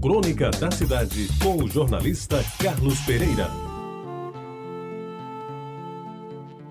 Crônica 0.00 0.50
da 0.52 0.70
Cidade, 0.70 1.28
com 1.42 1.62
o 1.62 1.68
jornalista 1.68 2.42
Carlos 2.58 2.98
Pereira. 3.00 3.50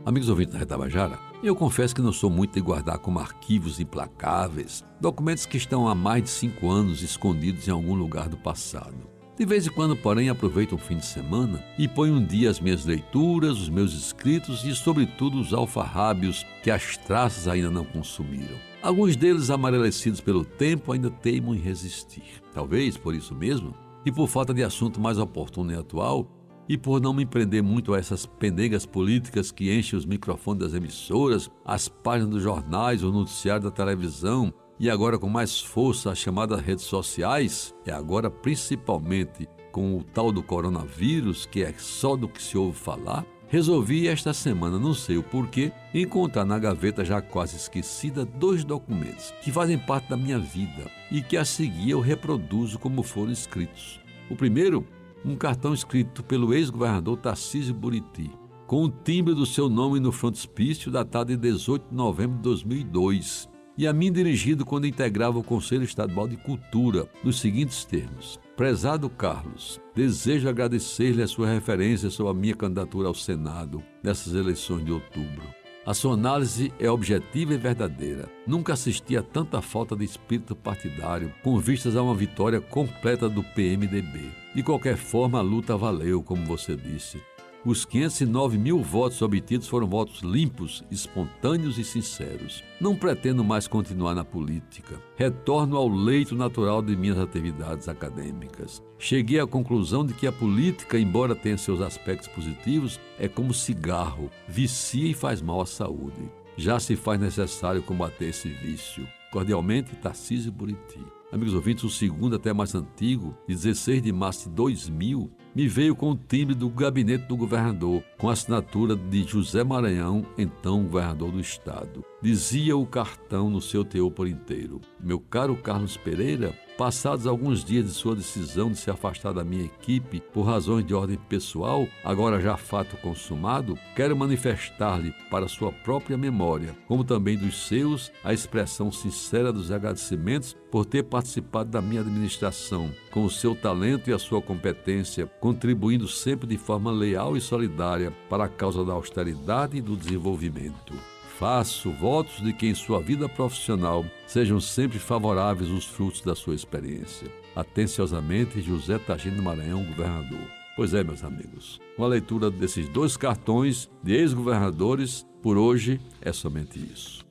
Amigos 0.04 0.29
ouvintes 0.29 0.54
da 0.54 0.59
Retabajara, 0.59 1.20
eu 1.44 1.55
confesso 1.55 1.94
que 1.94 2.02
não 2.02 2.12
sou 2.12 2.31
muito 2.31 2.54
de 2.54 2.62
guardar 2.62 2.97
como 2.97 3.20
arquivos 3.20 3.79
implacáveis 3.79 4.84
documentos 5.00 5.46
que 5.46 5.57
estão 5.57 5.88
há 5.88 5.94
mais 5.94 6.23
de 6.23 6.29
cinco 6.31 6.71
anos 6.71 7.04
escondidos 7.04 7.68
em 7.68 7.71
algum 7.71 7.94
lugar 7.94 8.28
do 8.28 8.38
passado. 8.38 9.19
De 9.40 9.46
vez 9.46 9.65
em 9.65 9.71
quando, 9.71 9.96
porém, 9.96 10.28
aproveito 10.28 10.76
um 10.76 10.78
fim 10.78 10.97
de 10.97 11.06
semana 11.06 11.63
e 11.78 11.88
ponho 11.88 12.15
um 12.15 12.26
dia 12.26 12.49
as 12.49 12.60
minhas 12.60 12.83
leituras, 12.83 13.58
os 13.58 13.69
meus 13.69 13.94
escritos 13.94 14.65
e, 14.65 14.76
sobretudo, 14.76 15.39
os 15.39 15.53
alfarrábios 15.53 16.45
que 16.62 16.70
as 16.70 16.98
traças 16.98 17.48
ainda 17.48 17.71
não 17.71 17.85
consumiram. 17.85 18.57
Alguns 18.81 19.16
deles, 19.16 19.49
amarelecidos 19.49 20.20
pelo 20.20 20.44
tempo, 20.44 20.91
ainda 20.91 21.09
teimam 21.09 21.55
em 21.55 21.57
resistir. 21.57 22.44
Talvez 22.53 22.98
por 22.98 23.16
isso 23.16 23.34
mesmo, 23.34 23.73
e 24.05 24.12
por 24.12 24.27
falta 24.27 24.53
de 24.53 24.62
assunto 24.62 24.99
mais 24.99 25.17
oportuno 25.17 25.71
e 25.71 25.76
atual, 25.76 26.27
e 26.67 26.77
por 26.77 26.99
não 26.99 27.13
me 27.13 27.26
prender 27.26 27.63
muito 27.63 27.93
a 27.93 27.98
essas 27.98 28.26
pendengas 28.26 28.85
políticas 28.85 29.51
que 29.51 29.73
enchem 29.73 29.98
os 29.98 30.05
microfones 30.05 30.63
das 30.63 30.73
emissoras, 30.73 31.49
as 31.63 31.87
páginas 31.87 32.31
dos 32.31 32.43
jornais, 32.43 33.03
o 33.05 33.12
noticiário 33.12 33.63
da 33.63 33.71
televisão 33.71 34.53
e 34.79 34.89
agora 34.89 35.19
com 35.19 35.27
mais 35.27 35.59
força 35.59 36.11
as 36.11 36.17
chamadas 36.17 36.61
redes 36.61 36.85
sociais, 36.85 37.75
e 37.85 37.91
agora 37.91 38.29
principalmente 38.29 39.47
com 39.71 39.97
o 39.97 40.03
tal 40.03 40.31
do 40.31 40.41
coronavírus, 40.41 41.45
que 41.45 41.63
é 41.63 41.73
só 41.77 42.15
do 42.15 42.29
que 42.29 42.41
se 42.41 42.57
ouve 42.57 42.77
falar, 42.77 43.25
resolvi 43.47 44.07
esta 44.07 44.34
semana, 44.34 44.79
não 44.79 44.93
sei 44.93 45.17
o 45.17 45.23
porquê, 45.23 45.71
encontrar 45.93 46.45
na 46.45 46.57
gaveta 46.57 47.03
já 47.03 47.21
quase 47.21 47.57
esquecida 47.57 48.23
dois 48.23 48.63
documentos 48.63 49.34
que 49.43 49.51
fazem 49.51 49.77
parte 49.77 50.09
da 50.09 50.17
minha 50.17 50.39
vida 50.39 50.89
e 51.11 51.21
que 51.21 51.35
a 51.35 51.43
seguir 51.43 51.91
eu 51.91 51.99
reproduzo 51.99 52.79
como 52.79 53.03
foram 53.03 53.31
escritos. 53.31 53.99
O 54.29 54.35
primeiro, 54.35 54.85
um 55.25 55.35
cartão 55.35 55.73
escrito 55.73 56.23
pelo 56.23 56.53
ex-governador 56.53 57.17
Tarcísio 57.17 57.73
Buriti, 57.73 58.32
com 58.65 58.85
o 58.85 58.89
timbre 58.89 59.34
do 59.34 59.45
seu 59.45 59.67
nome 59.67 59.99
no 59.99 60.11
frontispício 60.11 60.91
datado 60.91 61.34
em 61.34 61.37
18 61.37 61.89
de 61.89 61.95
novembro 61.95 62.37
de 62.37 62.43
2002 62.43 63.49
e 63.80 63.88
a 63.88 63.94
mim 63.94 64.12
dirigido 64.12 64.66
quando 64.66 64.86
integrava 64.86 65.40
o 65.40 65.44
Conselho 65.44 65.84
Estadual 65.84 66.28
de 66.28 66.36
Cultura, 66.36 67.08
nos 67.24 67.40
seguintes 67.40 67.86
termos: 67.86 68.38
Prezado 68.58 69.10
Carlos, 69.10 69.80
desejo 69.96 70.50
agradecer-lhe 70.50 71.24
a 71.24 71.28
sua 71.28 71.48
referência 71.48 72.10
sobre 72.10 72.32
a 72.34 72.36
minha 72.36 72.54
candidatura 72.54 73.08
ao 73.08 73.16
Senado 73.16 73.82
nessas 74.04 74.34
eleições 74.34 74.84
de 74.84 74.92
outubro. 74.92 75.44
A 75.86 75.94
sua 75.94 76.14
análise 76.14 76.74
é 76.78 76.92
objetiva 76.92 77.54
e 77.54 77.58
verdadeira. 77.58 78.30
Nunca 78.46 78.74
assisti 78.74 79.16
a 79.16 79.24
tanta 79.24 79.62
falta 79.62 79.96
de 79.96 80.04
espírito 80.04 80.58
partidário 80.58 81.34
com 81.42 81.58
vistas 81.58 81.96
a 81.96 82.04
uma 82.04 82.14
vitória 82.14 82.60
completa 82.60 83.30
do 83.30 83.42
PMDB. 83.42 84.20
De 84.54 84.62
qualquer 84.62 84.98
forma, 84.98 85.40
a 85.40 85.42
luta 85.42 85.78
valeu, 85.78 86.22
como 86.22 86.46
você 86.46 86.76
disse. 86.76 87.18
Os 87.66 87.84
509 87.84 88.58
mil 88.58 88.82
votos 88.82 89.22
obtidos 89.22 89.68
foram 89.68 89.86
votos 89.86 90.22
limpos, 90.22 90.82
espontâneos 90.90 91.78
e 91.78 91.84
sinceros. 91.84 92.64
Não 92.80 92.96
pretendo 92.96 93.44
mais 93.44 93.68
continuar 93.68 94.16
na 94.16 94.24
política. 94.24 95.02
Retorno 95.18 95.76
ao 95.76 95.90
leito 95.90 96.36
natural 96.36 96.82
de 96.82 96.96
minhas 96.96 97.20
atividades 97.20 97.90
acadêmicas. 97.90 98.82
Cheguei 98.98 99.42
à 99.42 99.46
conclusão 99.46 100.06
de 100.06 100.14
que 100.14 100.26
a 100.26 100.32
política, 100.32 100.98
embora 100.98 101.36
tenha 101.36 101.58
seus 101.58 101.82
aspectos 101.82 102.30
positivos, 102.30 102.98
é 103.20 103.28
como 103.28 103.54
cigarro, 103.54 104.32
vicia 104.48 105.10
e 105.10 105.14
faz 105.14 105.42
mal 105.42 105.60
à 105.60 105.66
saúde. 105.66 106.32
Já 106.56 106.80
se 106.80 106.96
faz 106.96 107.20
necessário 107.20 107.84
combater 107.84 108.30
esse 108.30 108.48
vício. 108.48 109.06
Cordialmente, 109.32 109.96
Tarcísio 109.98 110.52
Buriti. 110.52 111.19
Amigos 111.32 111.54
ouvintes, 111.54 111.84
o 111.84 111.90
segundo, 111.92 112.36
até 112.36 112.52
mais 112.52 112.74
antigo, 112.74 113.38
16 113.48 114.02
de 114.02 114.12
março 114.12 114.50
de 114.50 114.56
2000, 114.56 115.30
me 115.54 115.68
veio 115.68 115.96
com 115.96 116.12
o 116.12 116.16
timbre 116.16 116.56
do 116.56 116.68
gabinete 116.70 117.28
do 117.28 117.38
governador, 117.38 118.04
com 118.18 118.30
a 118.30 118.34
assinatura 118.34 118.96
de 118.96 119.22
José 119.22 119.64
Maranhão, 119.64 120.26
então 120.40 120.86
governador 120.86 121.32
do 121.32 121.39
estado. 121.39 122.04
Dizia 122.20 122.76
o 122.76 122.84
cartão 122.84 123.48
no 123.48 123.62
seu 123.62 123.86
teor 123.86 124.10
por 124.10 124.28
inteiro: 124.28 124.82
Meu 125.00 125.20
caro 125.20 125.56
Carlos 125.56 125.95
Pereira, 125.98 126.52
passados 126.80 127.28
alguns 127.28 127.62
dias 127.62 127.88
de 127.88 127.92
sua 127.92 128.16
decisão 128.16 128.72
de 128.72 128.78
se 128.78 128.90
afastar 128.90 129.34
da 129.34 129.44
minha 129.44 129.66
equipe 129.66 130.23
por 130.34 130.44
razões 130.44 130.85
de 130.85 130.94
ordem 130.94 131.17
pessoal, 131.28 131.85
agora 132.06 132.40
já 132.40 132.56
fato 132.56 132.95
consumado, 133.01 133.78
quero 133.97 134.16
manifestar-lhe 134.16 135.13
para 135.29 135.50
sua 135.50 135.73
própria 135.73 136.18
memória, 136.18 136.73
como 136.88 137.03
também 137.03 137.38
dos 137.38 137.68
seus, 137.68 138.13
a 138.23 138.34
expressão 138.34 138.94
sincera 138.94 139.51
dos 139.51 139.73
agradecimentos 139.73 140.56
por 140.72 140.85
ter 140.85 141.03
participado 141.03 141.69
da 141.69 141.81
minha 141.81 142.00
administração, 142.00 142.89
com 143.12 143.25
o 143.25 143.29
seu 143.29 143.53
talento 143.53 144.09
e 144.09 144.13
a 144.13 144.19
sua 144.19 144.41
competência, 144.41 145.28
contribuindo 145.41 146.07
sempre 146.07 146.47
de 146.47 146.57
forma 146.57 146.91
leal 146.91 147.35
e 147.35 147.41
solidária 147.41 148.09
para 148.29 148.45
a 148.45 148.50
causa 148.50 148.85
da 148.85 148.94
austeridade 148.94 149.75
e 149.75 149.81
do 149.81 149.97
desenvolvimento. 149.97 150.94
Faço 151.39 151.89
votos 151.94 152.44
de 152.44 152.51
que 152.51 152.67
em 152.67 152.73
sua 152.73 153.00
vida 153.00 153.29
profissional 153.29 154.05
sejam 154.27 154.59
sempre 154.59 155.00
favoráveis 155.00 155.72
os 155.72 155.85
frutos 155.85 156.19
da 156.19 156.35
sua 156.35 156.53
experiência. 156.53 157.31
Atenciosamente, 157.55 158.59
José 158.59 159.00
Tagino 159.00 159.41
Maranhão, 159.41 159.85
governador. 159.85 160.45
Pois 160.75 160.94
é, 160.94 161.01
meus 161.01 161.23
amigos, 161.23 161.79
com 161.95 162.03
a 162.03 162.09
leitura 162.09 162.51
desses 162.51 162.89
dois 162.89 163.16
cartões 163.16 163.89
de 164.03 164.16
ex-governadores, 164.16 165.25
por 165.41 165.57
hoje 165.57 166.01
é 166.22 166.33
somente 166.33 166.77
isso. 166.77 167.25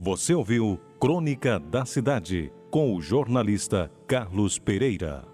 Você 0.00 0.34
ouviu 0.34 0.80
Crônica 0.98 1.60
da 1.60 1.84
Cidade 1.84 2.52
com 2.72 2.92
o 2.96 3.00
jornalista 3.00 3.88
Carlos 4.08 4.58
Pereira. 4.58 5.33